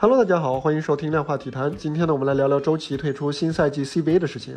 [0.00, 1.74] Hello，大家好，欢迎收听量化体坛。
[1.76, 4.56] 今天呢，我们来聊聊周琦退出新赛季 CBA 的事情。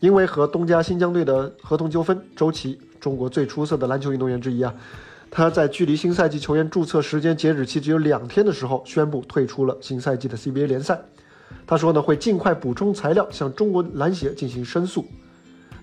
[0.00, 4.74] 因为和东家新疆队的合同纠纷，周琦，中国最出色的篮球运动员之一啊，
[5.30, 11.00] 他在距离新赛季球员注册时间截止期只有两天的时候，宣布退出了新赛季的 CBA 联赛。
[11.64, 15.06] 他说呢，会尽快补充材料，向中国篮协进行申诉。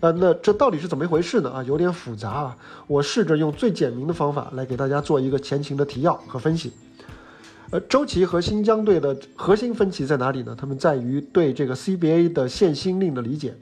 [0.02, 1.50] 呃，那这到底是怎么一回事呢？
[1.50, 2.58] 啊，有点复杂啊。
[2.86, 6.74] 我试着用最简明的方法来给大家做一个前情的提要和分析。
[7.72, 10.56] 呃，周琦和新疆队的核心分歧在哪里呢？
[10.60, 13.54] 他们在于对这个 CBA 的限薪令的理解。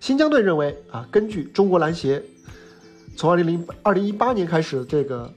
[0.00, 2.22] 新疆队认为啊，根据中国篮协
[3.14, 5.30] 从二零零二零一八年开始这个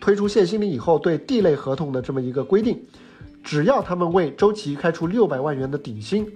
[0.00, 2.82] 推出限薪令以后，对 D 类合同的这么一个规定，
[3.44, 6.26] 只要他们为周琦开出六百万元的底薪，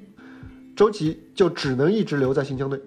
[0.76, 2.80] 周琦就只能一直留在新疆队。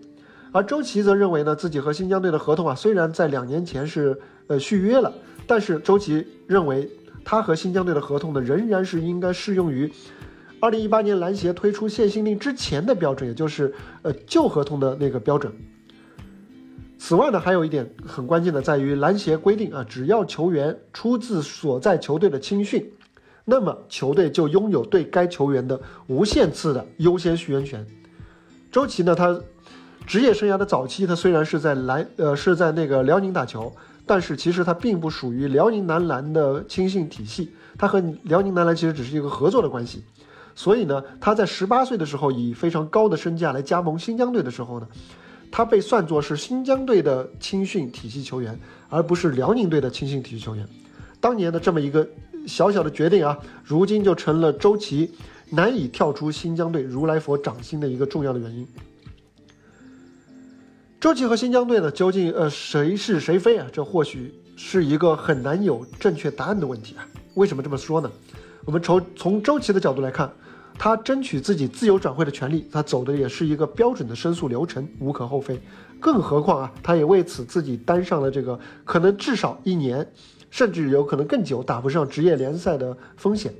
[0.53, 4.17] 而周琦则认为呢，自己和新疆队的合同啊，虽然在两年前是
[4.47, 5.13] 呃续约了，
[5.45, 6.89] 但是周琦认为。
[7.23, 9.91] 他和新疆队的合同呢，仍然是应该适用于
[10.59, 15.53] 二零一八年篮协推出限薪令之前的标准，也就是呃旧合同的那个标准。
[16.97, 22.91] 此外呢，还有一点很关键的在于篮协规定啊，只要球员出自所在球队的青训，
[23.45, 27.85] 那么球队就拥有对该球员的无限次的优先续约权。
[28.71, 29.39] 周琦呢，他
[30.05, 33.73] 职业生涯的早期，他虽然是在篮呃是在那个辽宁打球。
[34.09, 40.03] 但是其实他并不属于辽宁男篮的青训体系，他和辽宁男篮其实只是一个合作的关系。
[40.55, 44.87] 所以呢，他在十八岁的时候以非常高的身价来加盟新疆队的时候呢，
[45.51, 50.67] 他被算作是新疆队的青训体系球员，而不是辽宁队的青训体系球员。
[51.19, 52.09] 当年的这么一个
[52.47, 55.11] 小小的决定啊，如今就成了周琦
[55.51, 58.67] 难以跳出新疆队如来佛掌心的一个重要的原因。
[60.99, 63.65] 周琦和新疆队呢，究竟呃谁是谁非啊？
[63.71, 67.07] 这或许是一个很难有正确答案的问题啊。
[67.35, 68.11] 为什么这么说呢？
[68.65, 70.29] 我们从从周琦的角度来看，
[70.77, 75.57] 他争取自己自由转会的权利，他走的也是一个标准的申诉流程，无可厚非。
[76.01, 80.05] 更何况啊，他也为此自己担上了这个可能至少一年，
[80.49, 83.53] 甚至有可能更久打不上职业联赛的风险。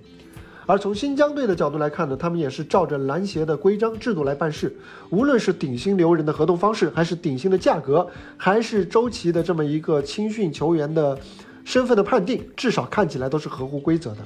[0.69, 4.72] 而从新疆队的角度来看呢，他们也是照着篮协的规章制度来办事。
[5.09, 8.07] 无论是顶薪留人的合同方式，还是顶薪的价格，
[8.38, 11.18] 还是周琦的这么一个青训球员的
[11.66, 14.18] 身份的判定，至少看起来都是合乎规则的。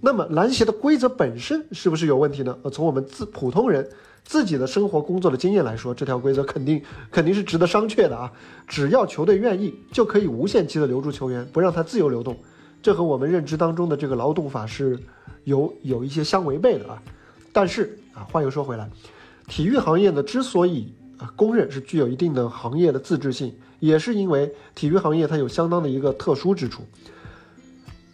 [0.00, 2.58] 那么篮协的规则本身是不是有问题呢？
[2.62, 3.88] 呃，从我们自普通人
[4.24, 8.32] 自己的生活工作的经验来说，这条规则肯定肯定是值得商榷的啊！
[8.66, 12.36] 只要球队愿意，就可以无限期的留住球员，不让他自由流动。
[12.82, 14.98] 这和我们认知当中的这个劳动法是。
[15.44, 17.02] 有有一些相违背的啊，
[17.52, 18.88] 但是啊，话又说回来，
[19.48, 26.84] 体育行业呢之所以啊公认是具有一定的行业的自治性，也是因为体育行业它有相当的一个特殊之处，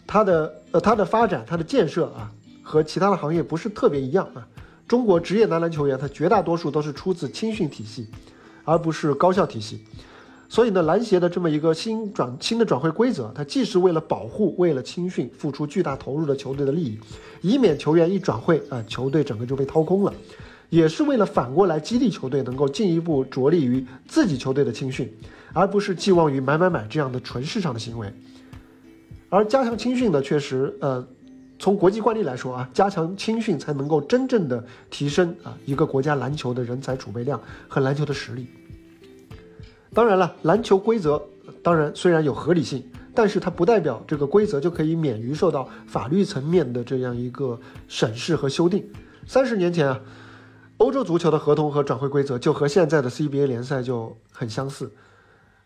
[0.06, 4.48] 它的呃它的发展它的建设啊和其他的行业不是特别一样啊。
[4.86, 8.08] 中国职业男篮球员他绝大多数都是出自青训体系，
[8.64, 9.84] 而不是高校体系。
[10.50, 16.98] 所以呢，篮协的这么一个新转新的转会规则，它既是为了保护为了青训付出巨大投入的球队的利益，
[17.42, 20.12] 以免球员一转会啊，球队整个就被掏空了，
[20.70, 25.12] 也是为了反过来激励球队能够进一步着力于自己球队的青训，
[25.52, 28.10] 而不是寄望于买买买这样的纯市场的行为。
[29.28, 31.06] 而加强青训呢，确实，呃，
[31.58, 37.38] 从国际惯例来说啊，加强青训才能够真正的提升啊一个国家篮球的人才储备量
[37.68, 38.46] 和篮球的实力。
[39.98, 41.20] 当然了，篮球规则
[41.60, 48.88] 当然虽然有合理性，但是它不代表这个规则就可以免于受到法律层面的这样一个审视和修订。
[49.26, 50.00] 三十年前啊，
[50.76, 54.88] 欧洲足球的合同和转会规则就和现在的 CBA 联赛就很相似。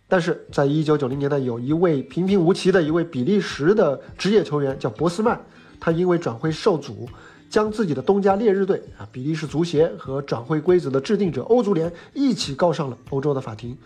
[0.08, 5.38] 但是在一九九零年代，有一位平平无奇的一位比利时的职业球员叫博斯曼，
[5.78, 7.06] 他因为转会受阻，
[7.50, 13.76] 将自己的东家烈日队啊、比利时足协和转会规则的制定者欧足联一起告上了欧洲的法庭。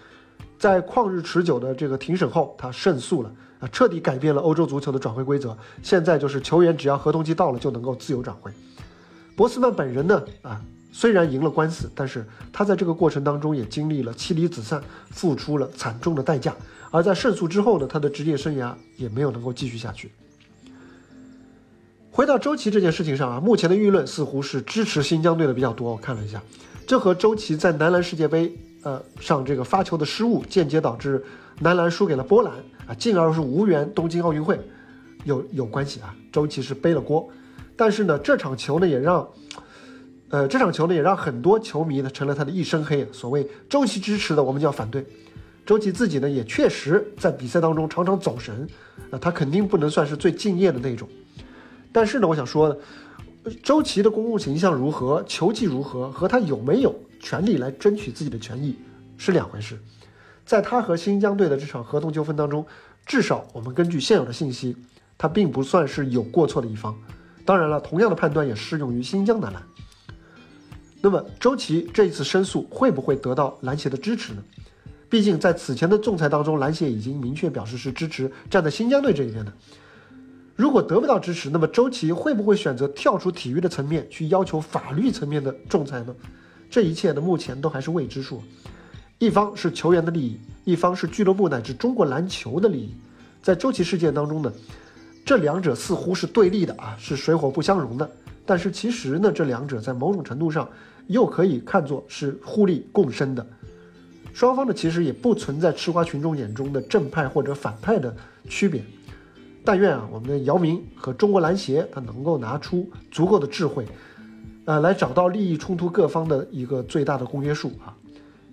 [0.58, 3.30] 在旷日持久的这个庭审后，他胜诉了
[3.60, 5.56] 啊，彻底改变了欧洲足球的转会规则。
[5.82, 8.50] 现在就是球员只要合同期到了就能够自由转会。
[9.36, 10.60] 博斯曼本人呢啊，
[10.90, 16.54] 虽然赢了官司，但是他在这个过程当中也经历了妻离子散，付出了惨重的代价。
[16.90, 20.10] 而在胜诉之后呢，他的职业生涯也没有能够继续下去。
[22.10, 25.92] 回到周琦这件事情上啊，目前的舆论似乎是支持新疆队的比较多。
[25.92, 26.42] 我看了一下，
[26.86, 28.56] 这和周琦在男篮世界杯。
[28.86, 31.20] 呃，上这个发球的失误，间接导致
[31.58, 32.54] 男篮输给了波兰
[32.86, 34.60] 啊，进而是无缘东京奥运会，
[35.24, 36.14] 有有关系啊。
[36.30, 37.28] 周琦是背了锅，
[37.74, 39.28] 但是呢，这场球呢也让，
[40.28, 43.04] 呃，这场球呢也让很多球迷呢成了他的一身黑。
[43.10, 45.04] 所谓周琦支持的，我们就要反对。
[45.64, 48.68] 周琦自己呢也确实在比赛当中常常走神，
[49.10, 51.08] 啊，他肯定不能算是最敬业的那种。
[51.90, 52.76] 但是呢，我想说呢，
[53.64, 58.76] 周琦的公共形象如何，球技如何，和他有没有权利来争取自己的权益
[59.16, 59.78] 是两回事。
[60.44, 62.64] 在他和新疆队的这场合同纠纷当中，
[63.04, 64.76] 至少我们根据现有的信息，
[65.18, 66.96] 他并不算是有过错的一方。
[67.44, 69.62] 当然了，同样的判断也适用于新疆男篮。
[71.00, 74.42] 那么，周琦这一次申诉会不会得到篮协的支持呢？
[75.08, 79.52] 毕竟在此前的仲裁当中，篮协已经明确表示是支持站在新疆队这一边的。
[80.56, 86.14] 如果得不到支持，那么周琦会不会选择跳出体育的层面去要求法律层面的仲裁呢？
[86.76, 88.42] 这一切呢，目前都还是未知数。
[89.18, 92.94] 一方是球员的利益，一方是俱乐部乃至中国篮球的利益，
[93.40, 94.52] 在周琦事件当中呢，
[95.24, 98.06] 这两者似乎是对立的啊，是水火不相容的。
[98.44, 100.68] 但是其实呢，这两者在某种程度上
[101.06, 103.46] 又可以看作是互利共生的。
[104.34, 108.14] 双方呢，其实也不存在吃瓜群众眼中的正派或者反派的
[108.50, 108.84] 区别。
[109.64, 113.86] 但愿啊，我们的姚明和中国篮协他能够拿出足够的智慧，
[114.66, 117.96] 呃，来找到利益冲突各方的一个最大的公约数啊。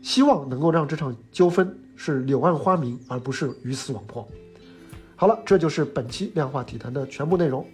[0.01, 4.27] 希望能够让这场纠纷是柳暗花明，而不是鱼死网破。
[5.15, 7.65] 好了，这就是本期量化体坛的全部内容。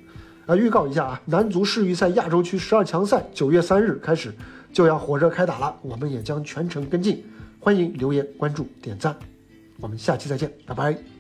[0.46, 4.34] 呃，预告一下啊，男足世预赛亚洲区十二强赛九月三日开始
[4.72, 7.24] 就要火热开打了，我们也将全程跟进。
[7.60, 9.16] 欢迎留言、关注、点赞，
[9.80, 11.19] 我们下期再见，拜拜。